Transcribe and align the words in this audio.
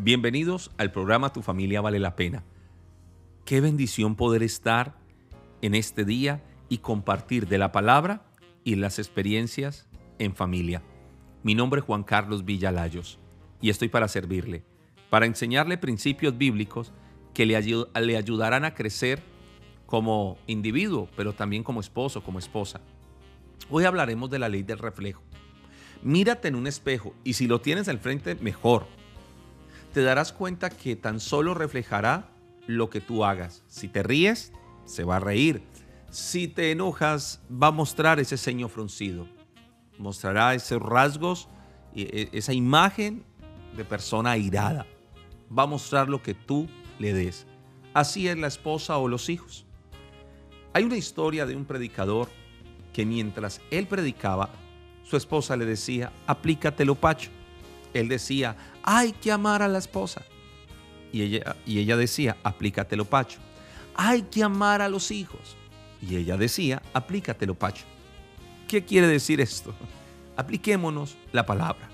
Bienvenidos 0.00 0.70
al 0.78 0.92
programa 0.92 1.32
Tu 1.32 1.42
familia 1.42 1.80
vale 1.80 1.98
la 1.98 2.14
pena. 2.14 2.44
Qué 3.44 3.60
bendición 3.60 4.14
poder 4.14 4.44
estar 4.44 4.96
en 5.60 5.74
este 5.74 6.04
día 6.04 6.40
y 6.68 6.78
compartir 6.78 7.48
de 7.48 7.58
la 7.58 7.72
palabra 7.72 8.22
y 8.62 8.76
las 8.76 9.00
experiencias 9.00 9.88
en 10.20 10.36
familia. 10.36 10.84
Mi 11.42 11.56
nombre 11.56 11.80
es 11.80 11.84
Juan 11.84 12.04
Carlos 12.04 12.44
Villalayos 12.44 13.18
y 13.60 13.70
estoy 13.70 13.88
para 13.88 14.06
servirle, 14.06 14.62
para 15.10 15.26
enseñarle 15.26 15.78
principios 15.78 16.38
bíblicos 16.38 16.92
que 17.34 17.44
le, 17.44 17.56
ayudarán 17.56 18.64
a 18.64 18.74
crecer 18.74 19.20
como 19.86 20.38
individuo, 20.46 21.08
pero 21.16 21.32
también 21.32 21.64
como 21.64 21.80
esposo, 21.80 22.22
como 22.22 22.38
esposa. 22.38 22.80
Hoy 23.68 23.84
hablaremos 23.84 24.30
de 24.30 24.38
la 24.38 24.48
ley 24.48 24.62
del 24.62 24.78
reflejo. 24.78 25.24
Mírate 26.04 26.46
en 26.46 26.54
un 26.54 26.68
espejo 26.68 27.16
y 27.24 27.32
si 27.32 27.48
lo 27.48 27.60
tienes 27.60 27.88
al 27.88 27.98
frente, 27.98 28.36
mejor 28.36 28.86
te 29.92 30.02
darás 30.02 30.32
cuenta 30.32 30.70
que 30.70 30.96
tan 30.96 31.20
solo 31.20 31.54
reflejará 31.54 32.28
lo 32.66 32.90
que 32.90 33.00
tú 33.00 33.24
hagas. 33.24 33.62
Si 33.66 33.88
te 33.88 34.02
ríes, 34.02 34.52
se 34.84 35.04
va 35.04 35.16
a 35.16 35.20
reír. 35.20 35.62
Si 36.10 36.48
te 36.48 36.70
enojas, 36.70 37.40
va 37.50 37.68
a 37.68 37.72
mostrar 37.72 38.20
ese 38.20 38.36
ceño 38.36 38.68
fruncido. 38.68 39.26
Mostrará 39.98 40.54
esos 40.54 40.80
rasgos, 40.80 41.48
e, 41.94 42.28
esa 42.32 42.52
imagen 42.52 43.24
de 43.76 43.84
persona 43.84 44.32
airada. 44.32 44.86
Va 45.56 45.64
a 45.64 45.66
mostrar 45.66 46.08
lo 46.08 46.22
que 46.22 46.34
tú 46.34 46.68
le 46.98 47.12
des. 47.12 47.46
Así 47.94 48.28
es 48.28 48.38
la 48.38 48.46
esposa 48.46 48.98
o 48.98 49.08
los 49.08 49.28
hijos. 49.28 49.66
Hay 50.72 50.84
una 50.84 50.96
historia 50.96 51.46
de 51.46 51.56
un 51.56 51.64
predicador 51.64 52.28
que 52.92 53.06
mientras 53.06 53.60
él 53.70 53.86
predicaba, 53.86 54.50
su 55.02 55.16
esposa 55.16 55.56
le 55.56 55.64
decía, 55.64 56.12
aplícatelo 56.26 56.94
pacho. 56.94 57.30
Él 57.94 58.08
decía, 58.08 58.56
hay 58.82 59.12
que 59.12 59.32
amar 59.32 59.62
a 59.62 59.68
la 59.68 59.78
esposa. 59.78 60.22
Y 61.12 61.22
ella, 61.22 61.56
y 61.66 61.78
ella 61.78 61.96
decía, 61.96 62.36
aplícatelo, 62.42 63.04
Pacho. 63.04 63.38
Hay 63.94 64.22
que 64.22 64.42
amar 64.42 64.82
a 64.82 64.88
los 64.88 65.10
hijos. 65.10 65.56
Y 66.00 66.16
ella 66.16 66.36
decía, 66.36 66.82
aplícatelo, 66.92 67.54
Pacho. 67.54 67.84
¿Qué 68.68 68.84
quiere 68.84 69.06
decir 69.06 69.40
esto? 69.40 69.74
Apliquémonos 70.36 71.16
la 71.32 71.46
palabra. 71.46 71.88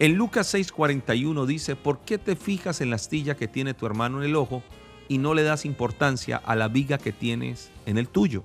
En 0.00 0.14
Lucas 0.14 0.54
6:41 0.54 1.46
dice, 1.46 1.74
¿por 1.74 2.00
qué 2.00 2.18
te 2.18 2.36
fijas 2.36 2.80
en 2.80 2.90
la 2.90 2.96
astilla 2.96 3.36
que 3.36 3.48
tiene 3.48 3.74
tu 3.74 3.86
hermano 3.86 4.18
en 4.18 4.28
el 4.28 4.36
ojo 4.36 4.62
y 5.08 5.18
no 5.18 5.34
le 5.34 5.42
das 5.42 5.64
importancia 5.64 6.36
a 6.36 6.54
la 6.54 6.68
viga 6.68 6.98
que 6.98 7.12
tienes 7.12 7.70
en 7.86 7.98
el 7.98 8.08
tuyo? 8.08 8.44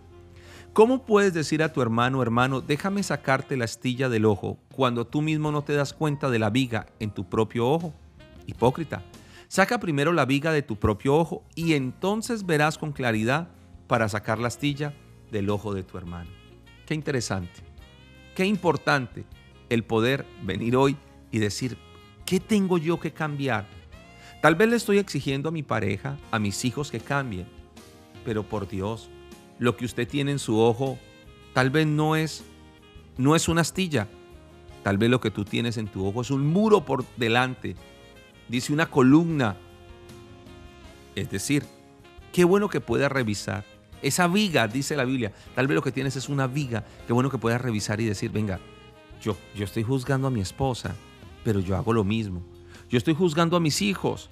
¿Cómo 0.74 1.06
puedes 1.06 1.36
decir 1.36 1.62
a 1.62 1.72
tu 1.72 1.84
hermano, 1.84 2.24
hermano, 2.24 2.60
déjame 2.60 3.04
sacarte 3.04 3.56
la 3.58 3.66
astilla 3.66 4.10
del 4.10 4.26
ojo 4.26 4.58
cuando 4.74 5.06
tú 5.06 5.22
mismo 5.22 5.52
no 5.52 5.64
te 5.64 5.74
das 5.74 5.94
cuenta 5.94 6.32
de 6.32 6.40
la 6.40 6.50
viga 6.50 6.88
en 7.00 7.12
tu 7.12 7.30
propio 7.30 7.70
ojo? 7.70 7.94
Hipócrita, 8.48 9.04
saca 9.48 9.80
primero 9.80 10.14
la 10.14 10.26
viga 10.26 10.52
de 10.52 10.64
tu 10.64 10.78
propio 10.78 11.16
ojo 11.16 11.44
y 11.54 11.74
entonces 11.74 12.48
verás 12.48 12.80
con 12.80 12.92
claridad 12.92 13.50
para 13.86 14.10
sacar 14.10 14.40
la 14.40 14.48
astilla 14.48 14.96
del 15.32 15.52
ojo 15.52 15.76
de 15.76 15.84
tu 15.84 15.96
hermano. 16.00 16.32
Qué 16.88 16.96
interesante, 16.96 17.62
qué 18.34 18.48
importante 18.48 19.26
el 19.70 19.84
poder 19.84 20.26
venir 20.42 20.76
hoy 20.76 20.98
y 21.30 21.38
decir, 21.38 21.78
¿qué 22.26 22.40
tengo 22.40 22.80
yo 22.80 23.00
que 23.00 23.14
cambiar? 23.14 23.68
Tal 24.42 24.56
vez 24.56 24.70
le 24.70 24.78
estoy 24.78 24.98
exigiendo 24.98 25.50
a 25.50 25.52
mi 25.52 25.62
pareja, 25.62 26.18
a 26.32 26.40
mis 26.40 26.66
hijos 26.66 26.90
que 26.90 27.00
cambien, 27.00 27.46
pero 28.26 28.42
por 28.42 28.68
Dios, 28.68 29.12
lo 29.60 29.78
que 29.78 29.86
usted 29.86 30.08
tiene 30.08 30.32
en 30.32 30.40
su 30.40 30.60
ojo 30.60 30.98
tal 31.54 31.70
vez 31.70 31.88
no 31.88 32.16
es 32.16 32.44
no 33.18 33.36
es 33.36 33.48
una 33.48 33.62
astilla. 33.62 34.08
Tal 34.84 34.98
vez 34.98 35.10
lo 35.10 35.22
que 35.22 35.32
tú 35.32 35.46
tienes 35.46 35.78
en 35.78 35.88
tu 35.88 36.06
ojo 36.06 36.22
es 36.22 36.32
un 36.32 36.46
muro 36.46 36.84
por 36.84 37.06
delante. 37.16 37.76
Dice 38.50 38.74
una 38.74 38.90
columna. 38.90 39.56
Es 41.16 41.30
decir, 41.30 41.64
qué 42.32 42.44
bueno 42.44 42.70
que 42.70 42.82
puedas 42.82 43.12
revisar. 43.12 43.66
Esa 44.02 44.28
viga, 44.28 44.68
dice 44.68 44.98
la 44.98 45.06
Biblia, 45.06 45.32
tal 45.56 45.68
vez 45.68 45.76
lo 45.76 45.82
que 45.82 45.94
tienes 45.94 46.16
es 46.18 46.28
una 46.28 46.48
viga. 46.48 46.84
Qué 47.08 47.14
bueno 47.14 47.30
que 47.30 47.38
puedas 47.38 47.62
revisar 47.62 48.02
y 48.02 48.06
decir, 48.06 48.32
venga, 48.32 48.60
yo, 49.22 49.38
yo 49.56 49.64
estoy 49.64 49.84
juzgando 49.84 50.28
a 50.28 50.32
mi 50.32 50.42
esposa, 50.42 50.96
pero 51.46 51.62
yo 51.62 51.78
hago 51.78 51.94
lo 51.94 52.04
mismo. 52.04 52.44
Yo 52.90 52.98
estoy 52.98 53.14
juzgando 53.14 53.56
a 53.56 53.62
mis 53.62 53.82
hijos, 53.82 54.30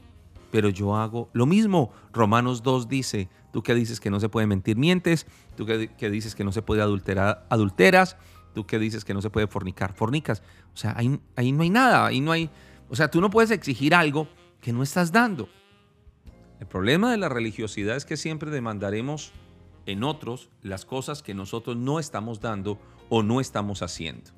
pero 0.52 0.70
yo 0.70 0.96
hago 0.96 1.30
lo 1.34 1.46
mismo. 1.46 1.92
Romanos 2.12 2.62
2 2.62 2.88
dice, 2.88 3.30
tú 3.52 3.64
que 3.64 3.74
dices 3.74 4.00
que 4.00 4.10
no 4.10 4.20
se 4.20 4.30
puede 4.30 4.48
mentir, 4.48 4.78
mientes, 4.78 5.26
tú 5.56 5.66
que, 5.66 6.10
dices 6.10 6.36
que 6.36 6.44
no 6.44 6.52
se 6.52 6.62
puede 6.62 6.82
adulterar, 6.82 7.46
adulteras, 7.50 8.18
tú 8.54 8.66
que 8.66 8.78
dices 8.78 9.06
que 9.06 9.14
no 9.14 9.22
se 9.22 9.30
puede 9.30 9.48
fornicar, 9.48 9.94
fornicas. 9.94 10.44
O 10.74 10.78
sea, 10.78 10.94
ahí, 10.98 11.20
ahí 11.36 11.52
no 11.52 11.64
hay 11.64 11.70
nada, 11.70 12.06
ahí 12.06 12.22
no 12.22 12.32
hay, 12.32 12.50
o 12.90 12.96
sea, 12.96 13.10
tú 13.10 13.22
no 13.22 13.30
puedes 13.30 13.52
exigir 13.52 13.96
algo 13.96 14.28
que 14.60 14.74
no 14.74 14.84
estás 14.84 15.12
dando. 15.12 15.50
El 16.60 16.68
problema 16.68 17.10
de 17.10 17.18
la 17.18 17.30
religiosidad 17.30 17.96
es 17.96 18.06
que 18.06 18.18
siempre 18.18 18.52
demandaremos 18.52 19.32
en 19.88 20.04
otros 20.04 20.50
las 20.62 20.86
cosas 20.86 21.24
que 21.24 21.34
nosotros 21.34 21.76
no 21.76 22.00
estamos 22.00 22.40
dando 22.40 22.80
o 23.10 23.24
no 23.24 23.42
estamos 23.42 23.82
haciendo. 23.82 24.30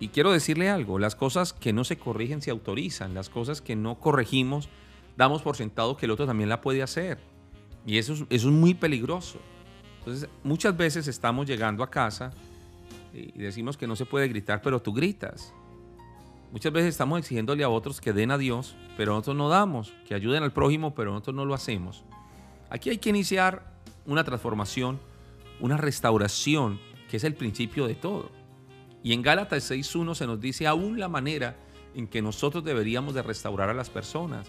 Y 0.00 0.08
quiero 0.08 0.32
decirle 0.32 0.68
algo, 0.70 0.98
las 0.98 1.14
cosas 1.14 1.52
que 1.52 1.72
no 1.72 1.84
se 1.84 1.96
corrigen 1.96 2.42
se 2.42 2.50
autorizan, 2.50 3.14
las 3.14 3.28
cosas 3.28 3.60
que 3.60 3.76
no 3.76 4.00
corregimos 4.00 4.68
damos 5.16 5.42
por 5.42 5.56
sentado 5.56 5.96
que 5.96 6.06
el 6.06 6.12
otro 6.12 6.26
también 6.26 6.48
la 6.48 6.60
puede 6.60 6.82
hacer. 6.82 7.18
Y 7.86 7.98
eso 7.98 8.14
es, 8.14 8.20
eso 8.30 8.48
es 8.48 8.54
muy 8.54 8.74
peligroso. 8.74 9.38
Entonces, 9.98 10.28
muchas 10.42 10.76
veces 10.76 11.08
estamos 11.08 11.46
llegando 11.46 11.82
a 11.82 11.90
casa 11.90 12.32
y 13.12 13.38
decimos 13.38 13.76
que 13.76 13.86
no 13.86 13.96
se 13.96 14.06
puede 14.06 14.28
gritar, 14.28 14.60
pero 14.62 14.82
tú 14.82 14.92
gritas. 14.92 15.52
Muchas 16.50 16.72
veces 16.72 16.90
estamos 16.90 17.18
exigiéndole 17.18 17.64
a 17.64 17.68
otros 17.68 18.00
que 18.00 18.12
den 18.12 18.30
a 18.30 18.38
Dios, 18.38 18.76
pero 18.96 19.12
nosotros 19.12 19.36
no 19.36 19.48
damos, 19.48 19.92
que 20.06 20.14
ayuden 20.14 20.42
al 20.42 20.52
prójimo, 20.52 20.94
pero 20.94 21.10
nosotros 21.10 21.36
no 21.36 21.44
lo 21.44 21.54
hacemos. 21.54 22.04
Aquí 22.70 22.90
hay 22.90 22.98
que 22.98 23.10
iniciar 23.10 23.72
una 24.06 24.24
transformación, 24.24 25.00
una 25.60 25.76
restauración, 25.76 26.78
que 27.10 27.16
es 27.16 27.24
el 27.24 27.34
principio 27.34 27.86
de 27.86 27.94
todo. 27.94 28.30
Y 29.02 29.12
en 29.12 29.22
Gálatas 29.22 29.70
6.1 29.70 30.14
se 30.14 30.26
nos 30.26 30.40
dice 30.40 30.66
aún 30.66 30.98
la 30.98 31.08
manera 31.08 31.56
en 31.94 32.06
que 32.06 32.22
nosotros 32.22 32.64
deberíamos 32.64 33.14
de 33.14 33.22
restaurar 33.22 33.68
a 33.68 33.74
las 33.74 33.90
personas 33.90 34.48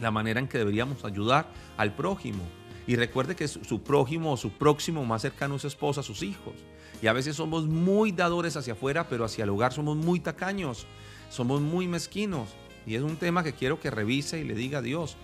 la 0.00 0.10
manera 0.10 0.40
en 0.40 0.48
que 0.48 0.58
deberíamos 0.58 1.04
ayudar 1.04 1.46
al 1.76 1.94
prójimo. 1.94 2.42
Y 2.86 2.96
recuerde 2.96 3.34
que 3.34 3.48
su, 3.48 3.82
prójimo 3.82 4.32
o 4.32 4.36
su 4.36 4.50
próximo 4.50 5.04
más 5.04 5.22
cercano 5.22 5.56
es 5.56 5.62
su 5.62 5.68
esposa, 5.68 6.02
sus 6.02 6.22
hijos. 6.22 6.54
Y 7.02 7.08
a 7.08 7.12
veces 7.12 7.36
somos 7.36 7.66
muy 7.66 8.12
dadores 8.12 8.56
hacia 8.56 8.74
afuera, 8.74 9.08
pero 9.08 9.24
hacia 9.24 9.44
el 9.44 9.50
hogar 9.50 9.72
somos 9.72 9.96
muy 9.96 10.20
tacaños, 10.20 10.86
somos 11.28 11.60
muy 11.60 11.88
mezquinos. 11.88 12.48
Y 12.86 12.94
es 12.94 13.02
un 13.02 13.16
tema 13.16 13.42
que 13.42 13.52
quiero 13.52 13.80
que 13.80 13.90
revise 13.90 14.38
y 14.38 14.44
le 14.44 14.54
diga 14.54 14.78
a 14.78 14.82
Dios, 14.82 15.16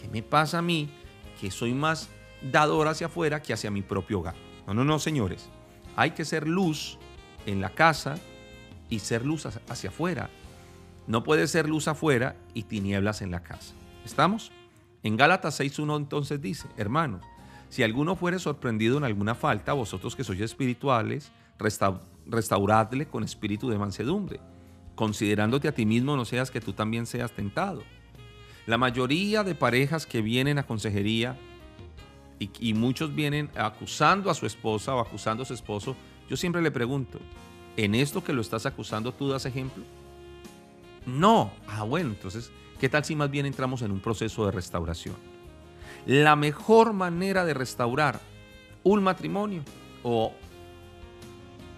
¿qué 0.00 0.08
me 0.08 0.22
pasa 0.22 0.58
a 0.58 0.62
mí 0.62 0.90
que 1.40 1.50
soy 1.50 1.72
más 1.72 2.08
dador 2.42 2.88
hacia 2.88 3.06
afuera 3.06 3.40
que 3.40 3.54
hacia 3.54 3.70
mi 3.70 3.82
propio 3.82 4.20
hogar? 4.20 4.34
No, 4.66 4.74
no, 4.74 4.84
no, 4.84 4.98
señores. 4.98 5.48
Hay 5.96 6.10
que 6.10 6.26
ser 6.26 6.46
luz 6.46 6.98
en 7.46 7.62
la 7.62 7.70
casa 7.70 8.16
y 8.90 8.98
ser 8.98 9.24
luz 9.24 9.46
hacia 9.46 9.88
afuera. 9.88 10.28
No 11.06 11.24
puede 11.24 11.46
ser 11.46 11.68
luz 11.68 11.88
afuera 11.88 12.36
y 12.52 12.64
tinieblas 12.64 13.22
en 13.22 13.30
la 13.30 13.42
casa. 13.42 13.72
¿Estamos? 14.06 14.52
En 15.02 15.16
Gálatas 15.16 15.58
6.1 15.58 15.96
entonces 15.96 16.40
dice, 16.40 16.68
hermanos, 16.76 17.22
si 17.68 17.82
alguno 17.82 18.14
fuere 18.14 18.38
sorprendido 18.38 18.98
en 18.98 19.02
alguna 19.02 19.34
falta, 19.34 19.72
vosotros 19.72 20.14
que 20.14 20.22
sois 20.22 20.40
espirituales, 20.40 21.32
restauradle 22.24 23.08
con 23.08 23.24
espíritu 23.24 23.68
de 23.68 23.78
mansedumbre, 23.78 24.38
considerándote 24.94 25.66
a 25.66 25.74
ti 25.74 25.84
mismo 25.84 26.16
no 26.16 26.24
seas 26.24 26.52
que 26.52 26.60
tú 26.60 26.72
también 26.72 27.04
seas 27.04 27.32
tentado. 27.32 27.82
La 28.66 28.78
mayoría 28.78 29.42
de 29.42 29.56
parejas 29.56 30.06
que 30.06 30.22
vienen 30.22 30.58
a 30.58 30.66
consejería 30.66 31.36
y 32.38 32.74
muchos 32.74 33.12
vienen 33.12 33.50
acusando 33.56 34.30
a 34.30 34.34
su 34.34 34.46
esposa 34.46 34.94
o 34.94 35.00
acusando 35.00 35.42
a 35.42 35.46
su 35.46 35.54
esposo, 35.54 35.96
yo 36.30 36.36
siempre 36.36 36.62
le 36.62 36.70
pregunto, 36.70 37.18
¿en 37.76 37.96
esto 37.96 38.22
que 38.22 38.32
lo 38.32 38.40
estás 38.40 38.66
acusando 38.66 39.12
tú 39.12 39.30
das 39.30 39.46
ejemplo? 39.46 39.82
No. 41.06 41.52
Ah, 41.68 41.84
bueno, 41.84 42.10
entonces 42.10 42.50
¿Qué 42.80 42.90
tal 42.90 43.04
si 43.04 43.16
más 43.16 43.30
bien 43.30 43.46
entramos 43.46 43.80
en 43.82 43.90
un 43.90 44.00
proceso 44.00 44.44
de 44.44 44.52
restauración? 44.52 45.16
La 46.04 46.36
mejor 46.36 46.92
manera 46.92 47.44
de 47.44 47.54
restaurar 47.54 48.20
un 48.82 49.02
matrimonio 49.02 49.62
o 50.02 50.32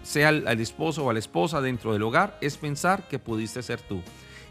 sea 0.03 0.27
al, 0.27 0.59
esposo 0.59 1.05
o 1.05 1.09
a 1.09 1.13
la 1.13 1.19
esposa 1.19 1.61
dentro 1.61 1.93
del 1.93 2.03
hogar 2.03 2.37
es 2.41 2.57
pensar 2.57 3.07
que 3.07 3.17
pudiste 3.17 3.63
ser 3.63 3.81
tú 3.81 4.01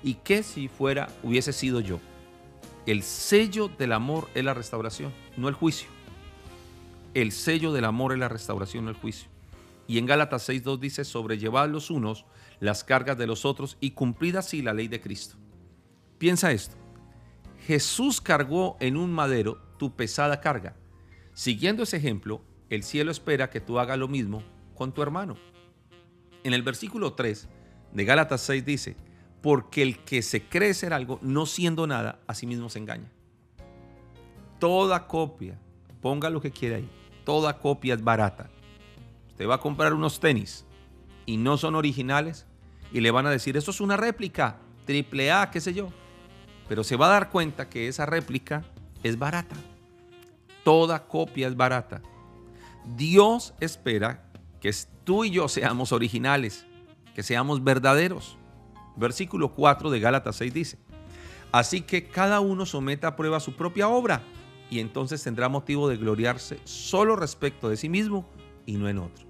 y 0.03 0.15
que 0.15 0.43
si 0.43 0.69
fuera 0.69 1.09
hubiese 1.23 1.53
sido 1.53 1.81
yo. 1.81 2.01
El 2.87 3.03
sello 3.03 3.69
del 3.69 3.93
amor 3.93 4.29
es 4.35 4.43
la 4.43 4.55
restauración, 4.55 5.13
no 5.37 5.49
el 5.49 5.55
juicio. 5.55 5.89
El 7.13 7.33
sello 7.33 7.73
del 7.73 7.85
amor 7.85 8.13
es 8.15 8.19
la 8.19 8.29
restauración, 8.29 8.85
no 8.87 8.91
el 8.91 8.97
juicio. 8.97 9.29
Y 9.89 9.99
en 9.99 10.07
Gálatas 10.07 10.49
6.2 10.49 10.79
dice, 10.79 11.05
sobrellevad 11.05 11.71
los 11.71 11.91
unos 11.91 12.27
las 12.61 12.85
cargas 12.85 13.17
de 13.17 13.27
los 13.27 13.45
otros 13.45 13.79
y 13.81 13.93
cumplid 13.93 14.37
así 14.37 14.63
la 14.63 14.75
ley 14.75 14.87
de 14.87 15.01
Cristo. 15.01 15.37
Piensa 16.19 16.53
esto. 16.53 16.77
Jesús 17.67 18.21
cargó 18.21 18.77
en 18.81 18.97
un 18.97 19.11
madero 19.11 19.59
tu 19.79 19.97
pesada 19.97 20.41
carga. 20.41 20.77
Siguiendo 21.33 21.85
ese 21.85 21.97
ejemplo, 21.97 22.43
el 22.69 22.83
cielo 22.83 23.11
espera 23.11 23.49
que 23.49 23.61
tú 23.61 23.79
hagas 23.79 23.99
lo 23.99 24.09
mismo 24.09 24.43
con 24.75 24.93
tu 24.93 25.03
hermano. 25.03 25.37
En 26.45 26.53
el 26.53 26.63
versículo 26.63 27.15
3 27.15 27.49
de 27.95 28.05
Gálatas 28.05 28.43
6 28.43 28.65
dice, 28.65 28.97
porque 29.41 29.83
el 29.83 30.01
que 30.01 30.21
se 30.21 30.43
cree 30.43 30.75
ser 30.75 30.93
algo, 30.93 31.19
no 31.23 31.47
siendo 31.47 31.87
nada, 31.87 32.21
a 32.27 32.35
sí 32.35 32.47
mismo 32.47 32.69
se 32.69 32.79
engaña. 32.79 33.11
Toda 34.59 35.07
copia, 35.07 35.59
ponga 36.03 36.29
lo 36.29 36.41
que 36.41 36.51
quiera 36.51 36.77
ahí, 36.77 36.91
toda 37.25 37.59
copia 37.59 37.95
es 37.95 38.03
barata. 38.03 38.51
Usted 39.39 39.49
va 39.49 39.55
a 39.55 39.61
comprar 39.61 39.95
unos 39.95 40.19
tenis 40.19 40.65
y 41.25 41.37
no 41.37 41.59
son 41.59 41.77
originales 41.77 42.45
y 42.91 42.99
le 42.99 43.13
van 43.13 43.25
a 43.25 43.31
decir, 43.31 43.57
eso 43.57 43.71
es 43.71 43.81
una 43.81 43.97
réplica, 43.97 44.59
triple 44.85 45.31
A, 45.31 45.49
qué 45.53 45.61
sé 45.61 45.73
yo. 45.73 45.91
Pero 46.69 46.83
se 46.83 46.97
va 46.97 47.07
a 47.07 47.11
dar 47.11 47.31
cuenta 47.31 47.69
que 47.69 47.87
esa 47.87 48.05
réplica 48.05 48.65
es 49.05 49.17
barata. 49.17 49.55
Toda 50.65 51.07
copia 51.07 51.47
es 51.47 51.57
barata. 51.57 52.03
Dios 52.97 53.55
espera 53.61 54.29
que 54.61 54.75
tú 55.05 55.23
y 55.23 55.31
yo 55.31 55.47
seamos 55.47 55.93
originales, 55.93 56.67
que 57.15 57.23
seamos 57.23 57.63
verdaderos. 57.63 58.37
Versículo 58.97 59.55
4 59.55 59.89
de 59.91 60.01
Gálatas 60.01 60.35
6 60.35 60.53
dice, 60.53 60.79
así 61.53 61.83
que 61.83 62.09
cada 62.09 62.41
uno 62.41 62.67
someta 62.67 63.07
a 63.07 63.15
prueba 63.15 63.39
su 63.39 63.55
propia 63.55 63.87
obra 63.87 64.21
y 64.69 64.81
entonces 64.81 65.23
tendrá 65.23 65.49
motivo 65.49 65.89
de 65.89 65.97
gloriarse 65.97 66.59
solo 66.65 67.15
respecto 67.15 67.69
de 67.69 67.77
sí 67.77 67.89
mismo 67.89 68.29
y 68.67 68.79
no 68.79 68.89
en 68.89 68.99
otro. 68.99 69.28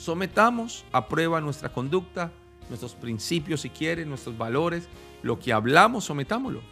Sometamos 0.00 0.86
a 0.92 1.08
prueba 1.08 1.42
nuestra 1.42 1.70
conducta, 1.70 2.32
nuestros 2.70 2.94
principios 2.94 3.60
si 3.60 3.68
quiere, 3.68 4.06
nuestros 4.06 4.38
valores, 4.38 4.88
lo 5.22 5.38
que 5.38 5.52
hablamos, 5.52 6.04
sometámoslo. 6.04 6.62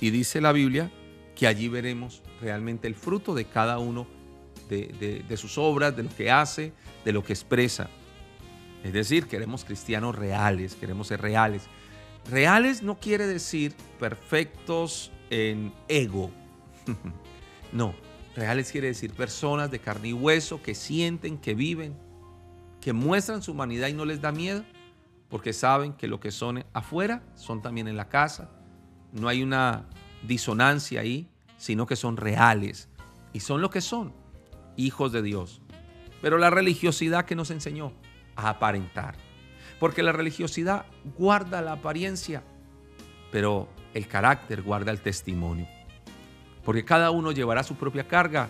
Y 0.00 0.10
dice 0.10 0.40
la 0.40 0.52
Biblia 0.52 0.88
que 1.34 1.48
allí 1.48 1.66
veremos 1.66 2.22
realmente 2.40 2.86
el 2.86 2.94
fruto 2.94 3.34
de 3.34 3.46
cada 3.46 3.80
uno 3.80 4.06
de, 4.68 5.24
de 5.26 5.36
sus 5.36 5.58
obras, 5.58 5.96
de 5.96 6.04
lo 6.04 6.10
que 6.10 6.30
hace, 6.30 6.72
de 7.04 7.12
lo 7.12 7.24
que 7.24 7.32
expresa. 7.32 7.90
Es 8.84 8.92
decir, 8.92 9.26
queremos 9.26 9.64
cristianos 9.64 10.14
reales, 10.14 10.76
queremos 10.76 11.08
ser 11.08 11.20
reales. 11.20 11.64
Reales 12.30 12.84
no 12.84 13.00
quiere 13.00 13.26
decir 13.26 13.74
perfectos 13.98 15.10
en 15.28 15.72
ego. 15.88 16.30
no, 17.72 17.96
reales 18.36 18.70
quiere 18.70 18.86
decir 18.86 19.12
personas 19.12 19.72
de 19.72 19.80
carne 19.80 20.10
y 20.10 20.12
hueso 20.12 20.62
que 20.62 20.76
sienten, 20.76 21.36
que 21.36 21.54
viven, 21.54 21.96
que 22.80 22.92
muestran 22.92 23.42
su 23.42 23.52
humanidad 23.52 23.88
y 23.88 23.92
no 23.92 24.04
les 24.04 24.20
da 24.20 24.32
miedo, 24.32 24.64
porque 25.28 25.52
saben 25.52 25.92
que 25.92 26.08
lo 26.08 26.18
que 26.18 26.30
son 26.30 26.64
afuera 26.72 27.22
son 27.34 27.62
también 27.62 27.88
en 27.88 27.96
la 27.96 28.08
casa. 28.08 28.50
No 29.12 29.28
hay 29.28 29.42
una 29.42 29.86
disonancia 30.26 31.00
ahí, 31.00 31.28
sino 31.56 31.86
que 31.86 31.96
son 31.96 32.16
reales 32.16 32.88
y 33.32 33.40
son 33.40 33.60
lo 33.60 33.70
que 33.70 33.80
son, 33.80 34.12
hijos 34.76 35.12
de 35.12 35.22
Dios. 35.22 35.62
Pero 36.20 36.38
la 36.38 36.50
religiosidad 36.50 37.24
que 37.24 37.36
nos 37.36 37.50
enseñó 37.50 37.92
a 38.36 38.50
aparentar, 38.50 39.16
porque 39.78 40.02
la 40.02 40.12
religiosidad 40.12 40.86
guarda 41.16 41.62
la 41.62 41.72
apariencia, 41.72 42.42
pero 43.30 43.68
el 43.94 44.06
carácter 44.06 44.62
guarda 44.62 44.90
el 44.90 45.00
testimonio. 45.00 45.66
Porque 46.64 46.84
cada 46.84 47.10
uno 47.10 47.32
llevará 47.32 47.62
su 47.62 47.76
propia 47.76 48.06
carga 48.06 48.48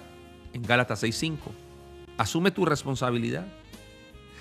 en 0.52 0.62
Gálatas 0.62 1.02
6:5. 1.02 1.52
Asume 2.18 2.50
tu 2.50 2.64
responsabilidad. 2.64 3.46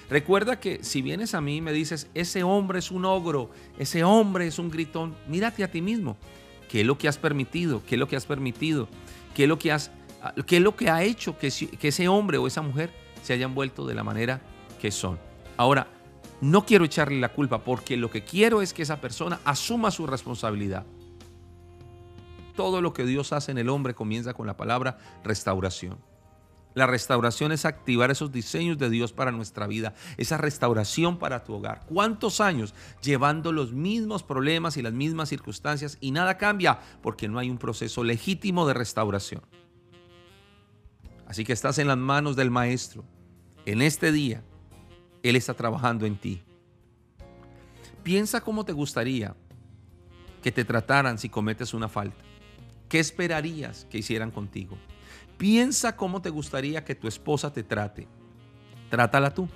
Recuerda 0.09 0.59
que 0.59 0.83
si 0.83 1.01
vienes 1.01 1.35
a 1.35 1.41
mí 1.41 1.57
y 1.57 1.61
me 1.61 1.71
dices, 1.71 2.07
ese 2.15 2.43
hombre 2.43 2.79
es 2.79 2.89
un 2.89 3.05
ogro, 3.05 3.51
ese 3.77 4.03
hombre 4.03 4.47
es 4.47 4.57
un 4.57 4.71
gritón, 4.71 5.15
mírate 5.27 5.63
a 5.63 5.69
ti 5.69 5.81
mismo. 5.81 6.17
¿Qué 6.67 6.81
es 6.81 6.85
lo 6.85 6.97
que 6.97 7.07
has 7.07 7.17
permitido? 7.17 7.83
¿Qué 7.85 7.95
es 7.95 7.99
lo 7.99 8.07
que 8.07 8.15
has 8.15 8.25
permitido? 8.25 8.87
¿Qué 9.35 9.43
es 9.43 9.49
lo 9.49 9.59
que, 9.59 9.71
has, 9.71 9.91
qué 10.47 10.57
es 10.57 10.63
lo 10.63 10.75
que 10.75 10.89
ha 10.89 11.03
hecho 11.03 11.37
que, 11.37 11.51
que 11.51 11.87
ese 11.87 12.07
hombre 12.07 12.37
o 12.37 12.47
esa 12.47 12.61
mujer 12.61 12.91
se 13.23 13.33
hayan 13.33 13.53
vuelto 13.53 13.85
de 13.85 13.93
la 13.93 14.03
manera 14.03 14.41
que 14.81 14.91
son? 14.91 15.19
Ahora, 15.57 15.87
no 16.41 16.65
quiero 16.65 16.85
echarle 16.85 17.19
la 17.19 17.33
culpa 17.33 17.63
porque 17.63 17.97
lo 17.97 18.09
que 18.09 18.23
quiero 18.23 18.61
es 18.61 18.73
que 18.73 18.81
esa 18.81 19.01
persona 19.01 19.39
asuma 19.45 19.91
su 19.91 20.07
responsabilidad. 20.07 20.85
Todo 22.55 22.81
lo 22.81 22.93
que 22.93 23.05
Dios 23.05 23.31
hace 23.31 23.51
en 23.51 23.57
el 23.57 23.69
hombre 23.69 23.93
comienza 23.93 24.33
con 24.33 24.47
la 24.47 24.57
palabra 24.57 24.97
restauración. 25.23 25.97
La 26.75 26.85
restauración 26.85 27.51
es 27.51 27.65
activar 27.65 28.11
esos 28.11 28.31
diseños 28.31 28.77
de 28.77 28.89
Dios 28.89 29.11
para 29.11 29.31
nuestra 29.31 29.65
vida, 29.65 29.95
esa 30.17 30.37
restauración 30.37 31.17
para 31.17 31.43
tu 31.43 31.53
hogar. 31.53 31.85
¿Cuántos 31.87 32.41
años 32.41 32.75
llevando 33.01 33.51
los 33.51 33.73
mismos 33.73 34.23
problemas 34.23 34.77
y 34.77 34.81
las 34.81 34.93
mismas 34.93 35.29
circunstancias 35.29 35.97
y 35.99 36.11
nada 36.11 36.37
cambia 36.37 36.79
porque 37.01 37.27
no 37.27 37.39
hay 37.39 37.49
un 37.49 37.57
proceso 37.57 38.03
legítimo 38.03 38.67
de 38.67 38.75
restauración? 38.75 39.41
Así 41.27 41.43
que 41.43 41.53
estás 41.53 41.79
en 41.79 41.87
las 41.87 41.97
manos 41.97 42.35
del 42.35 42.51
Maestro. 42.51 43.03
En 43.65 43.81
este 43.81 44.11
día, 44.11 44.43
Él 45.21 45.35
está 45.35 45.53
trabajando 45.53 46.05
en 46.05 46.17
ti. 46.17 46.41
Piensa 48.03 48.41
cómo 48.41 48.63
te 48.63 48.73
gustaría 48.73 49.35
que 50.41 50.51
te 50.51 50.65
trataran 50.65 51.17
si 51.17 51.29
cometes 51.29 51.73
una 51.73 51.89
falta. 51.89 52.23
¿Qué 52.87 52.99
esperarías 52.99 53.85
que 53.89 53.99
hicieran 53.99 54.31
contigo? 54.31 54.77
Piensa 55.39 55.95
cómo 55.95 56.21
te 56.21 56.29
gustaría 56.29 56.83
que 56.83 56.95
tu 56.95 57.07
esposa 57.07 57.53
te 57.53 57.63
trate. 57.63 58.09
Trátala 58.89 59.33
tú. 59.33 59.47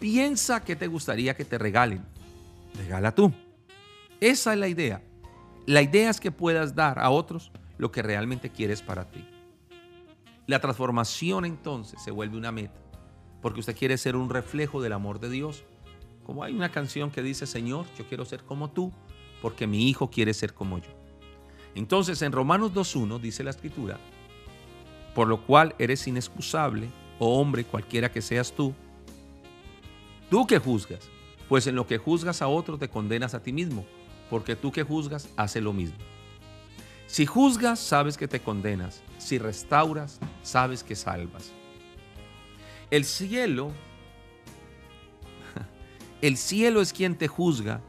Piensa 0.00 0.64
qué 0.64 0.74
te 0.74 0.88
gustaría 0.88 1.36
que 1.36 1.44
te 1.44 1.56
regalen. 1.56 2.04
Regala 2.74 3.14
tú. 3.14 3.32
Esa 4.18 4.54
es 4.54 4.58
la 4.58 4.66
idea. 4.66 5.00
La 5.66 5.82
idea 5.82 6.10
es 6.10 6.18
que 6.18 6.32
puedas 6.32 6.74
dar 6.74 6.98
a 6.98 7.10
otros 7.10 7.52
lo 7.78 7.92
que 7.92 8.02
realmente 8.02 8.50
quieres 8.50 8.82
para 8.82 9.08
ti. 9.08 9.24
La 10.48 10.58
transformación 10.58 11.44
entonces 11.44 12.02
se 12.02 12.10
vuelve 12.10 12.36
una 12.36 12.50
meta, 12.50 12.80
porque 13.40 13.60
usted 13.60 13.76
quiere 13.76 13.98
ser 13.98 14.16
un 14.16 14.28
reflejo 14.28 14.82
del 14.82 14.94
amor 14.94 15.20
de 15.20 15.30
Dios. 15.30 15.62
Como 16.26 16.42
hay 16.42 16.56
una 16.56 16.72
canción 16.72 17.12
que 17.12 17.22
dice, 17.22 17.46
Señor, 17.46 17.86
yo 17.96 18.04
quiero 18.08 18.24
ser 18.24 18.42
como 18.42 18.72
tú, 18.72 18.92
porque 19.42 19.68
mi 19.68 19.88
hijo 19.88 20.10
quiere 20.10 20.34
ser 20.34 20.54
como 20.54 20.78
yo. 20.78 20.90
Entonces 21.76 22.20
en 22.22 22.32
Romanos 22.32 22.72
2.1 22.72 23.20
dice 23.20 23.44
la 23.44 23.50
escritura, 23.50 24.00
por 25.14 25.28
lo 25.28 25.44
cual 25.44 25.74
eres 25.78 26.06
inexcusable, 26.06 26.88
oh 27.18 27.40
hombre, 27.40 27.64
cualquiera 27.64 28.10
que 28.10 28.22
seas 28.22 28.52
tú. 28.52 28.74
Tú 30.30 30.46
que 30.46 30.58
juzgas, 30.58 31.08
pues 31.48 31.66
en 31.66 31.74
lo 31.74 31.86
que 31.86 31.98
juzgas 31.98 32.42
a 32.42 32.48
otro 32.48 32.78
te 32.78 32.88
condenas 32.88 33.34
a 33.34 33.42
ti 33.42 33.52
mismo, 33.52 33.86
porque 34.30 34.56
tú 34.56 34.70
que 34.70 34.82
juzgas 34.82 35.28
hace 35.36 35.60
lo 35.60 35.72
mismo. 35.72 35.98
Si 37.06 37.24
juzgas, 37.24 37.78
sabes 37.78 38.18
que 38.18 38.28
te 38.28 38.40
condenas. 38.40 39.02
Si 39.16 39.38
restauras, 39.38 40.20
sabes 40.42 40.84
que 40.84 40.94
salvas. 40.94 41.52
El 42.90 43.06
cielo, 43.06 43.72
el 46.20 46.36
cielo 46.36 46.82
es 46.82 46.92
quien 46.92 47.16
te 47.16 47.26
juzga 47.26 47.80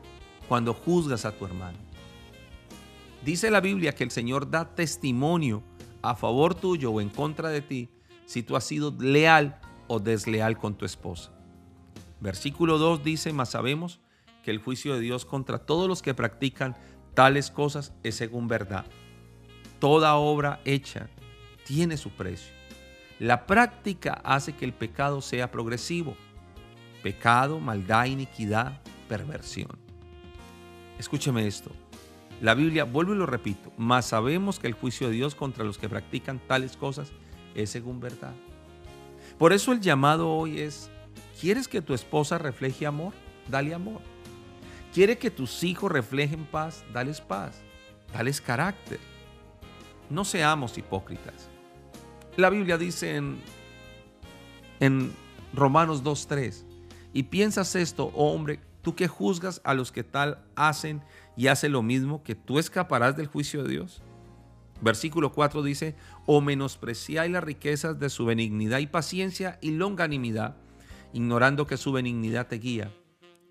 cuando 0.48 0.74
juzgas 0.74 1.26
a 1.26 1.38
tu 1.38 1.46
hermano. 1.46 1.78
Dice 3.24 3.52
la 3.52 3.60
Biblia 3.60 3.94
que 3.94 4.06
el 4.06 4.12
Señor 4.12 4.50
da 4.50 4.74
testimonio 4.74 5.64
a 6.02 6.16
favor 6.16 6.56
tuyo 6.56 6.92
o 6.92 7.02
en 7.02 7.10
contra 7.10 7.50
de 7.50 7.62
ti 7.62 7.90
si 8.26 8.44
tú 8.44 8.56
has 8.56 8.64
sido 8.64 8.96
leal 9.00 9.60
o 9.88 10.00
desleal 10.00 10.58
con 10.58 10.76
tu 10.76 10.86
esposa. 10.86 11.32
Versículo 12.20 12.78
2 12.78 13.04
dice, 13.04 13.34
mas 13.34 13.50
sabemos 13.50 14.00
que 14.44 14.52
el 14.52 14.60
juicio 14.60 14.94
de 14.94 15.00
Dios 15.00 15.26
contra 15.26 15.60
todos 15.60 15.88
los 15.88 16.02
que 16.02 16.14
practican 16.14 16.78
tales 17.14 17.50
cosas 17.52 17.94
es 18.04 18.16
según 18.16 18.48
verdad. 18.48 18.86
Toda 19.80 20.16
obra 20.16 20.60
hecha 20.66 21.10
tiene 21.66 21.98
su 21.98 22.10
precio. 22.12 22.54
La 23.20 23.46
práctica 23.46 24.22
hace 24.24 24.54
que 24.54 24.66
el 24.66 24.74
pecado 24.74 25.22
sea 25.22 25.52
progresivo. 25.52 26.16
Pecado, 27.04 27.60
maldad, 27.60 28.06
iniquidad, 28.06 28.82
perversión. 29.08 29.78
Escúcheme 30.98 31.48
esto. 31.48 31.72
La 32.42 32.54
Biblia, 32.54 32.86
vuelvo 32.86 33.14
y 33.14 33.18
lo 33.18 33.26
repito, 33.26 33.72
mas 33.78 34.06
sabemos 34.06 34.60
que 34.60 34.68
el 34.68 34.74
juicio 34.74 35.08
de 35.08 35.14
Dios 35.14 35.36
contra 35.36 35.66
los 35.66 35.78
que 35.78 35.90
practican 35.90 36.40
tales 36.40 36.78
cosas 36.78 37.12
es 37.54 37.70
según 37.70 38.00
verdad. 38.00 38.34
Por 39.38 39.52
eso 39.52 39.74
el 39.74 39.82
llamado 39.82 40.30
hoy 40.30 40.60
es, 40.60 40.90
¿quieres 41.40 41.68
que 41.68 41.82
tu 41.82 41.94
esposa 41.94 42.38
refleje 42.38 42.86
amor? 42.86 43.14
Dale 43.50 43.74
amor. 43.74 44.02
¿Quiere 44.94 45.18
que 45.18 45.32
tus 45.32 45.64
hijos 45.64 45.92
reflejen 45.92 46.46
paz? 46.46 46.84
Dales 46.94 47.20
paz. 47.20 47.62
Dales 48.14 48.40
carácter. 48.40 49.00
No 50.10 50.24
seamos 50.24 50.78
hipócritas. 50.78 51.50
La 52.38 52.50
Biblia 52.50 52.78
dice 52.78 53.18
en, 53.18 53.40
en 54.80 55.12
Romanos 55.54 56.04
2.3, 56.04 56.64
y 57.14 57.24
piensas 57.24 57.76
esto, 57.76 58.12
oh 58.16 58.32
hombre, 58.34 58.60
tú 58.82 58.96
que 58.96 59.08
juzgas 59.08 59.62
a 59.64 59.74
los 59.74 59.92
que 59.92 60.04
tal 60.04 60.44
hacen 60.56 61.04
y 61.36 61.48
hace 61.48 61.70
lo 61.70 61.82
mismo, 61.82 62.24
que 62.24 62.36
tú 62.36 62.60
escaparás 62.60 63.16
del 63.16 63.28
juicio 63.28 63.64
de 63.64 63.70
Dios. 63.70 64.02
Versículo 64.82 65.34
4 65.34 65.62
dice, 65.64 65.96
o 66.26 66.42
menospreciáis 66.42 67.32
las 67.32 67.44
riquezas 67.44 68.00
de 68.00 68.10
su 68.10 68.26
benignidad 68.26 68.80
y 68.80 68.88
paciencia 68.88 69.60
y 69.62 69.72
longanimidad, 69.72 70.56
ignorando 71.14 71.68
que 71.68 71.78
su 71.78 71.92
benignidad 71.92 72.48
te 72.48 72.58
guía 72.58 72.92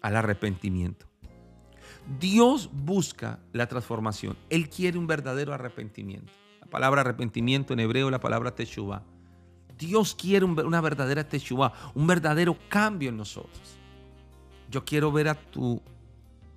al 0.00 0.16
arrepentimiento. 0.16 1.06
Dios 2.18 2.70
busca 2.72 3.40
la 3.52 3.66
transformación. 3.66 4.36
Él 4.48 4.70
quiere 4.70 4.96
un 4.96 5.06
verdadero 5.06 5.52
arrepentimiento. 5.52 6.32
La 6.60 6.66
palabra 6.66 7.02
arrepentimiento 7.02 7.74
en 7.74 7.80
hebreo, 7.80 8.10
la 8.10 8.20
palabra 8.20 8.54
teshuva. 8.54 9.02
Dios 9.78 10.14
quiere 10.14 10.44
una 10.44 10.80
verdadera 10.80 11.28
teshuva, 11.28 11.72
un 11.94 12.06
verdadero 12.06 12.56
cambio 12.68 13.10
en 13.10 13.18
nosotros. 13.18 13.78
Yo 14.70 14.84
quiero 14.84 15.10
ver 15.12 15.28
a 15.28 15.34
tu 15.34 15.80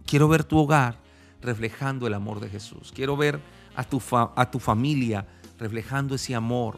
Quiero 0.06 0.28
ver 0.28 0.44
tu 0.44 0.58
hogar 0.58 0.98
reflejando 1.42 2.06
el 2.06 2.14
amor 2.14 2.42
de 2.42 2.50
Jesús. 2.50 2.92
Quiero 2.94 3.16
ver 3.16 3.40
a 3.76 3.84
tu, 3.86 4.02
a 4.12 4.52
tu 4.52 4.60
familia 4.60 5.26
reflejando 5.58 6.16
ese 6.16 6.36
amor. 6.36 6.76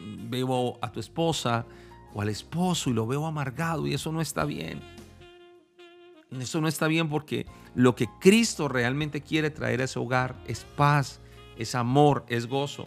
Veo 0.00 0.78
a 0.80 0.90
tu 0.90 0.98
esposa 0.98 1.66
o 2.14 2.22
al 2.22 2.30
esposo 2.30 2.88
y 2.88 2.94
lo 2.94 3.06
veo 3.06 3.26
amargado 3.26 3.86
y 3.86 3.92
eso 3.92 4.12
no 4.12 4.22
está 4.22 4.46
bien. 4.46 4.80
Eso 6.30 6.60
no 6.62 6.68
está 6.68 6.86
bien 6.86 7.10
porque 7.10 7.44
lo 7.74 7.94
que 7.94 8.08
Cristo 8.18 8.68
realmente 8.68 9.20
quiere 9.20 9.50
traer 9.50 9.82
a 9.82 9.84
ese 9.84 9.98
hogar 9.98 10.36
es 10.46 10.64
paz, 10.64 11.20
es 11.58 11.74
amor, 11.74 12.24
es 12.28 12.46
gozo. 12.46 12.86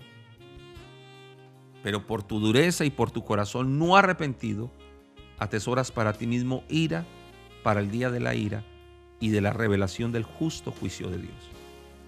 Pero 1.84 2.08
por 2.08 2.24
tu 2.24 2.40
dureza 2.40 2.84
y 2.84 2.90
por 2.90 3.12
tu 3.12 3.24
corazón 3.24 3.78
no 3.78 3.96
arrepentido, 3.96 4.72
atesoras 5.38 5.92
para 5.92 6.14
ti 6.14 6.26
mismo 6.26 6.64
ira 6.68 7.06
para 7.64 7.80
el 7.80 7.92
día 7.92 8.10
de 8.10 8.20
la 8.20 8.36
ira 8.36 8.64
y 9.20 9.30
de 9.30 9.42
la 9.42 9.54
revelación 9.54 10.12
del 10.12 10.24
justo 10.24 10.72
juicio 10.72 11.10
de 11.10 11.18
Dios. 11.18 11.50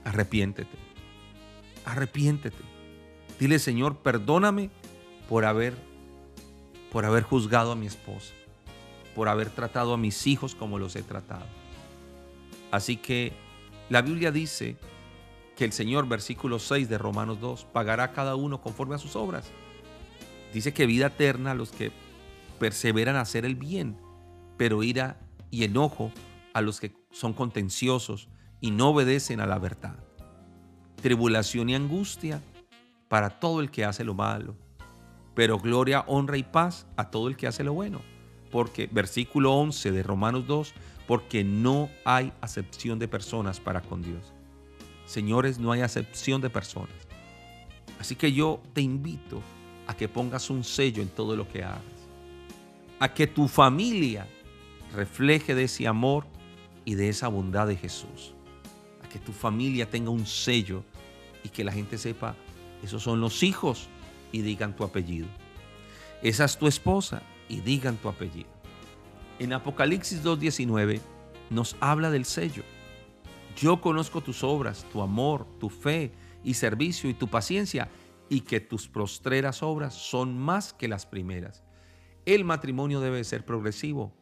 Arrepiéntete. 0.03 0.77
Arrepiéntete. 1.85 2.63
Dile, 3.39 3.59
Señor, 3.59 3.97
perdóname 3.97 4.69
por 5.27 5.45
haber 5.45 5.75
por 6.91 7.05
haber 7.05 7.23
juzgado 7.23 7.71
a 7.71 7.75
mi 7.75 7.87
esposa, 7.87 8.33
por 9.15 9.29
haber 9.29 9.49
tratado 9.49 9.93
a 9.93 9.97
mis 9.97 10.27
hijos 10.27 10.55
como 10.55 10.77
los 10.77 10.95
he 10.97 11.03
tratado. 11.03 11.45
Así 12.69 12.97
que 12.97 13.31
la 13.89 14.01
Biblia 14.01 14.31
dice 14.31 14.75
que 15.55 15.63
el 15.63 15.71
Señor, 15.71 16.07
versículo 16.07 16.59
6 16.59 16.89
de 16.89 16.97
Romanos 16.97 17.39
2, 17.39 17.65
pagará 17.71 18.05
a 18.05 18.11
cada 18.11 18.35
uno 18.35 18.61
conforme 18.61 18.95
a 18.95 18.99
sus 18.99 19.15
obras. 19.15 19.51
Dice 20.53 20.73
que 20.73 20.85
vida 20.85 21.07
eterna 21.07 21.51
a 21.51 21.55
los 21.55 21.71
que 21.71 21.91
perseveran 22.59 23.15
a 23.15 23.21
hacer 23.21 23.45
el 23.45 23.55
bien, 23.55 23.97
pero 24.57 24.83
ira 24.83 25.19
y 25.51 25.63
enojo 25.63 26.11
a 26.53 26.61
los 26.61 26.79
que 26.79 26.93
son 27.11 27.33
contenciosos 27.33 28.29
y 28.59 28.71
no 28.71 28.89
obedecen 28.89 29.39
a 29.41 29.45
la 29.45 29.59
verdad. 29.59 29.97
Tribulación 31.01 31.69
y 31.69 31.75
angustia 31.75 32.41
para 33.09 33.39
todo 33.39 33.59
el 33.59 33.69
que 33.69 33.85
hace 33.85 34.03
lo 34.03 34.13
malo, 34.13 34.55
pero 35.35 35.59
gloria, 35.59 36.05
honra 36.07 36.37
y 36.37 36.43
paz 36.43 36.87
a 36.95 37.11
todo 37.11 37.27
el 37.27 37.35
que 37.35 37.47
hace 37.47 37.63
lo 37.63 37.73
bueno. 37.73 38.01
Porque, 38.51 38.89
versículo 38.91 39.53
11 39.53 39.91
de 39.91 40.03
Romanos 40.03 40.45
2, 40.47 40.73
porque 41.07 41.43
no 41.43 41.89
hay 42.05 42.31
acepción 42.41 42.99
de 42.99 43.07
personas 43.07 43.59
para 43.59 43.81
con 43.81 44.01
Dios. 44.01 44.33
Señores, 45.05 45.59
no 45.59 45.71
hay 45.71 45.81
acepción 45.81 46.41
de 46.41 46.49
personas. 46.49 46.95
Así 47.99 48.15
que 48.15 48.31
yo 48.31 48.61
te 48.73 48.81
invito 48.81 49.41
a 49.87 49.95
que 49.95 50.07
pongas 50.07 50.49
un 50.49 50.63
sello 50.63 51.01
en 51.01 51.09
todo 51.09 51.35
lo 51.35 51.47
que 51.47 51.63
hagas. 51.63 51.81
A 52.99 53.13
que 53.13 53.27
tu 53.27 53.47
familia 53.47 54.27
refleje 54.95 55.55
de 55.55 55.63
ese 55.63 55.87
amor 55.87 56.25
y 56.85 56.95
de 56.95 57.09
esa 57.09 57.27
bondad 57.27 57.67
de 57.67 57.75
Jesús. 57.75 58.33
A 59.03 59.09
que 59.09 59.19
tu 59.19 59.31
familia 59.31 59.89
tenga 59.89 60.09
un 60.09 60.25
sello 60.25 60.83
y 61.43 61.49
que 61.49 61.63
la 61.63 61.71
gente 61.71 61.97
sepa, 61.97 62.35
esos 62.83 63.03
son 63.03 63.21
los 63.21 63.43
hijos 63.43 63.87
y 64.31 64.41
digan 64.41 64.75
tu 64.75 64.83
apellido. 64.83 65.27
Esa 66.21 66.45
es 66.45 66.57
tu 66.57 66.67
esposa 66.67 67.21
y 67.49 67.61
digan 67.61 67.97
tu 67.97 68.09
apellido. 68.09 68.49
En 69.39 69.53
Apocalipsis 69.53 70.23
2.19 70.23 70.99
nos 71.49 71.75
habla 71.79 72.11
del 72.11 72.25
sello. 72.25 72.63
Yo 73.57 73.81
conozco 73.81 74.21
tus 74.21 74.43
obras, 74.43 74.85
tu 74.91 75.01
amor, 75.01 75.45
tu 75.59 75.69
fe 75.69 76.11
y 76.43 76.53
servicio 76.53 77.09
y 77.09 77.13
tu 77.13 77.27
paciencia 77.27 77.89
y 78.29 78.41
que 78.41 78.59
tus 78.61 78.87
prostreras 78.87 79.61
obras 79.61 79.93
son 79.93 80.37
más 80.37 80.73
que 80.73 80.87
las 80.87 81.05
primeras. 81.05 81.63
El 82.25 82.45
matrimonio 82.45 83.01
debe 83.01 83.23
ser 83.23 83.45
progresivo. 83.45 84.13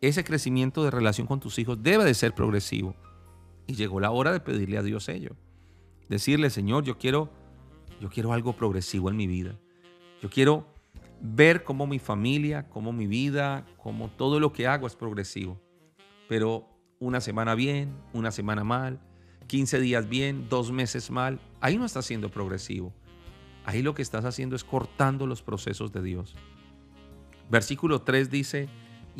Ese 0.00 0.24
crecimiento 0.24 0.84
de 0.84 0.90
relación 0.90 1.26
con 1.26 1.40
tus 1.40 1.58
hijos 1.58 1.82
debe 1.82 2.04
de 2.04 2.14
ser 2.14 2.34
progresivo. 2.34 2.94
Y 3.66 3.74
llegó 3.74 4.00
la 4.00 4.10
hora 4.10 4.32
de 4.32 4.40
pedirle 4.40 4.78
a 4.78 4.82
Dios 4.82 5.08
ello. 5.08 5.36
Decirle, 6.08 6.50
Señor, 6.50 6.84
yo 6.84 6.98
quiero 6.98 7.30
yo 8.00 8.08
quiero 8.08 8.32
algo 8.32 8.54
progresivo 8.54 9.10
en 9.10 9.16
mi 9.16 9.26
vida. 9.26 9.58
Yo 10.22 10.30
quiero 10.30 10.66
ver 11.20 11.62
cómo 11.64 11.86
mi 11.86 11.98
familia, 11.98 12.66
cómo 12.68 12.92
mi 12.92 13.06
vida, 13.06 13.66
cómo 13.76 14.08
todo 14.08 14.40
lo 14.40 14.52
que 14.52 14.66
hago 14.66 14.86
es 14.86 14.96
progresivo. 14.96 15.60
Pero 16.28 16.66
una 16.98 17.20
semana 17.20 17.54
bien, 17.54 17.94
una 18.14 18.30
semana 18.30 18.64
mal, 18.64 19.00
15 19.48 19.80
días 19.80 20.08
bien, 20.08 20.48
dos 20.48 20.72
meses 20.72 21.10
mal, 21.10 21.40
ahí 21.60 21.76
no 21.76 21.84
estás 21.84 22.06
siendo 22.06 22.30
progresivo. 22.30 22.94
Ahí 23.66 23.82
lo 23.82 23.94
que 23.94 24.02
estás 24.02 24.24
haciendo 24.24 24.56
es 24.56 24.64
cortando 24.64 25.26
los 25.26 25.42
procesos 25.42 25.92
de 25.92 26.02
Dios. 26.02 26.34
Versículo 27.50 28.00
3 28.00 28.30
dice, 28.30 28.68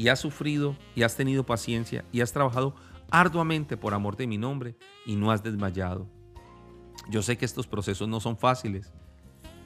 y 0.00 0.08
has 0.08 0.18
sufrido, 0.18 0.78
y 0.94 1.02
has 1.02 1.14
tenido 1.14 1.44
paciencia, 1.44 2.06
y 2.10 2.22
has 2.22 2.32
trabajado 2.32 2.74
arduamente 3.10 3.76
por 3.76 3.92
amor 3.92 4.16
de 4.16 4.26
mi 4.26 4.38
nombre, 4.38 4.74
y 5.04 5.14
no 5.14 5.30
has 5.30 5.42
desmayado. 5.42 6.08
Yo 7.10 7.20
sé 7.20 7.36
que 7.36 7.44
estos 7.44 7.66
procesos 7.66 8.08
no 8.08 8.18
son 8.18 8.38
fáciles, 8.38 8.94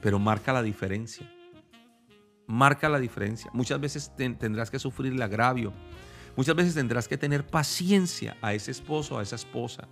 pero 0.01 0.19
marca 0.19 0.51
la 0.51 0.61
diferencia. 0.61 1.31
Marca 2.47 2.89
la 2.89 2.99
diferencia. 2.99 3.49
Muchas 3.53 3.79
veces 3.79 4.11
tendrás 4.17 4.69
que 4.69 4.77
sufrir 4.77 5.13
el 5.13 5.21
agravio. 5.21 5.71
Muchas 6.35 6.53
veces 6.53 6.73
tendrás 6.73 7.07
que 7.07 7.17
tener 7.17 7.47
paciencia 7.47 8.35
a 8.41 8.53
ese 8.53 8.71
esposo, 8.71 9.17
a 9.17 9.23
esa 9.23 9.37
esposa. 9.37 9.87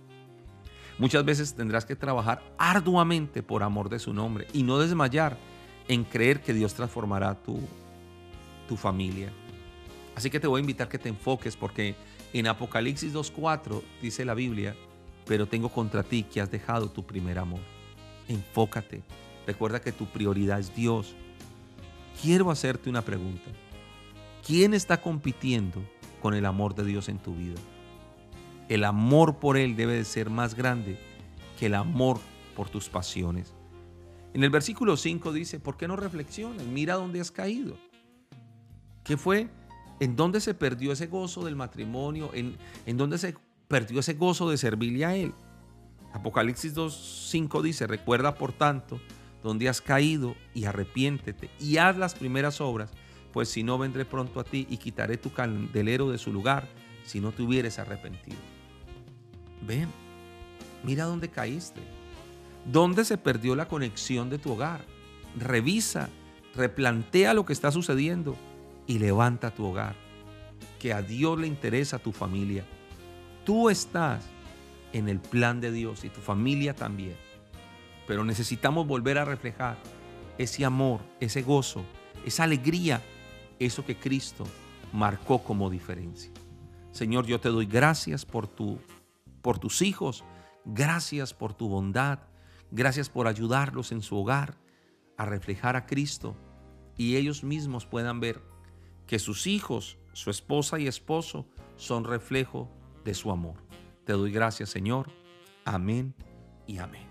Muchas 0.98 1.24
veces 1.24 1.54
tendrás 1.54 1.86
que 1.86 1.96
trabajar 1.96 2.42
arduamente 2.58 3.42
por 3.42 3.62
amor 3.62 3.88
de 3.88 3.98
su 3.98 4.12
nombre 4.12 4.46
y 4.52 4.62
no 4.62 4.78
desmayar 4.78 5.38
en 5.88 6.04
creer 6.04 6.42
que 6.42 6.52
Dios 6.52 6.74
transformará 6.74 7.34
tu, 7.42 7.58
tu 8.68 8.76
familia. 8.76 9.32
Así 10.16 10.30
que 10.30 10.40
te 10.40 10.46
voy 10.46 10.58
a 10.58 10.60
invitar 10.60 10.88
que 10.88 10.98
te 10.98 11.08
enfoques 11.08 11.56
porque 11.56 11.94
en 12.32 12.46
Apocalipsis 12.46 13.12
2.4 13.12 13.82
dice 14.00 14.24
la 14.24 14.34
Biblia 14.34 14.74
pero 15.26 15.46
tengo 15.46 15.68
contra 15.68 16.02
ti 16.02 16.22
que 16.22 16.40
has 16.40 16.50
dejado 16.50 16.90
tu 16.90 17.04
primer 17.04 17.38
amor. 17.38 17.60
Enfócate. 18.28 19.02
Recuerda 19.46 19.80
que 19.80 19.92
tu 19.92 20.06
prioridad 20.06 20.60
es 20.60 20.74
Dios. 20.74 21.14
Quiero 22.20 22.50
hacerte 22.50 22.90
una 22.90 23.02
pregunta. 23.02 23.50
¿Quién 24.46 24.74
está 24.74 25.00
compitiendo 25.00 25.82
con 26.22 26.34
el 26.34 26.46
amor 26.46 26.74
de 26.74 26.84
Dios 26.84 27.08
en 27.08 27.18
tu 27.18 27.34
vida? 27.34 27.60
El 28.68 28.84
amor 28.84 29.38
por 29.38 29.56
Él 29.56 29.76
debe 29.76 29.94
de 29.94 30.04
ser 30.04 30.30
más 30.30 30.54
grande 30.54 30.98
que 31.58 31.66
el 31.66 31.74
amor 31.74 32.18
por 32.56 32.68
tus 32.68 32.88
pasiones. 32.88 33.52
En 34.32 34.42
el 34.42 34.50
versículo 34.50 34.96
5 34.96 35.32
dice, 35.32 35.60
¿por 35.60 35.76
qué 35.76 35.86
no 35.86 35.96
reflexionas? 35.96 36.66
Mira 36.66 36.94
dónde 36.94 37.20
has 37.20 37.30
caído. 37.30 37.76
¿Qué 39.04 39.16
fue? 39.16 39.48
¿En 40.00 40.16
dónde 40.16 40.40
se 40.40 40.54
perdió 40.54 40.92
ese 40.92 41.06
gozo 41.06 41.44
del 41.44 41.56
matrimonio? 41.56 42.30
¿En, 42.34 42.56
en 42.86 42.96
dónde 42.96 43.18
se 43.18 43.34
perdió 43.68 44.00
ese 44.00 44.14
gozo 44.14 44.50
de 44.50 44.58
servirle 44.58 45.04
a 45.04 45.16
Él. 45.16 45.32
Apocalipsis 46.12 46.74
2.5 46.74 47.62
dice, 47.62 47.86
recuerda 47.86 48.36
por 48.36 48.52
tanto 48.52 49.00
donde 49.42 49.68
has 49.68 49.80
caído 49.80 50.36
y 50.54 50.64
arrepiéntete 50.64 51.50
y 51.58 51.76
haz 51.78 51.96
las 51.96 52.14
primeras 52.14 52.60
obras, 52.60 52.92
pues 53.32 53.48
si 53.48 53.62
no 53.62 53.76
vendré 53.78 54.04
pronto 54.04 54.38
a 54.38 54.44
ti 54.44 54.66
y 54.70 54.76
quitaré 54.76 55.16
tu 55.16 55.32
candelero 55.32 56.10
de 56.10 56.18
su 56.18 56.32
lugar 56.32 56.68
si 57.04 57.20
no 57.20 57.32
te 57.32 57.42
hubieres 57.42 57.78
arrepentido. 57.78 58.38
Ven, 59.66 59.88
mira 60.84 61.04
dónde 61.04 61.28
caíste, 61.28 61.80
dónde 62.70 63.04
se 63.04 63.18
perdió 63.18 63.56
la 63.56 63.66
conexión 63.66 64.30
de 64.30 64.38
tu 64.38 64.52
hogar. 64.52 64.84
Revisa, 65.36 66.08
replantea 66.54 67.34
lo 67.34 67.44
que 67.44 67.52
está 67.52 67.72
sucediendo 67.72 68.36
y 68.86 68.98
levanta 68.98 69.50
tu 69.50 69.66
hogar. 69.66 69.96
Que 70.78 70.92
a 70.92 71.02
Dios 71.02 71.38
le 71.38 71.46
interesa 71.46 71.98
tu 71.98 72.12
familia 72.12 72.64
Tú 73.44 73.68
estás 73.68 74.24
en 74.94 75.08
el 75.08 75.20
plan 75.20 75.60
de 75.60 75.70
Dios 75.70 76.04
y 76.04 76.08
tu 76.08 76.20
familia 76.20 76.74
también. 76.74 77.16
Pero 78.06 78.24
necesitamos 78.24 78.86
volver 78.86 79.18
a 79.18 79.26
reflejar 79.26 79.76
ese 80.38 80.64
amor, 80.64 81.00
ese 81.20 81.42
gozo, 81.42 81.84
esa 82.24 82.44
alegría, 82.44 83.02
eso 83.58 83.84
que 83.84 83.96
Cristo 83.96 84.44
marcó 84.92 85.42
como 85.42 85.68
diferencia. 85.68 86.32
Señor, 86.90 87.26
yo 87.26 87.38
te 87.38 87.50
doy 87.50 87.66
gracias 87.66 88.24
por, 88.24 88.46
tu, 88.46 88.78
por 89.42 89.58
tus 89.58 89.82
hijos, 89.82 90.24
gracias 90.64 91.34
por 91.34 91.52
tu 91.52 91.68
bondad, 91.68 92.20
gracias 92.70 93.10
por 93.10 93.26
ayudarlos 93.26 93.92
en 93.92 94.00
su 94.00 94.16
hogar 94.16 94.56
a 95.18 95.26
reflejar 95.26 95.76
a 95.76 95.84
Cristo 95.86 96.34
y 96.96 97.16
ellos 97.16 97.44
mismos 97.44 97.84
puedan 97.84 98.20
ver 98.20 98.40
que 99.06 99.18
sus 99.18 99.46
hijos, 99.46 99.98
su 100.12 100.30
esposa 100.30 100.78
y 100.78 100.86
esposo 100.86 101.46
son 101.76 102.04
reflejo 102.04 102.70
de 103.04 103.14
su 103.14 103.30
amor. 103.30 103.56
Te 104.04 104.12
doy 104.12 104.30
gracias, 104.32 104.70
Señor. 104.70 105.10
Amén 105.64 106.14
y 106.66 106.78
amén. 106.78 107.06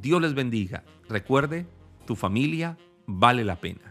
Dios 0.00 0.20
les 0.20 0.34
bendiga. 0.34 0.84
Recuerde, 1.08 1.66
tu 2.06 2.16
familia 2.16 2.76
vale 3.06 3.44
la 3.44 3.60
pena. 3.60 3.87